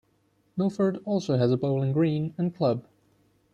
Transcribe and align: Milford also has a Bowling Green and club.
Milford 0.57 0.97
also 1.05 1.37
has 1.37 1.51
a 1.51 1.57
Bowling 1.57 1.93
Green 1.93 2.33
and 2.35 2.55
club. 2.55 2.87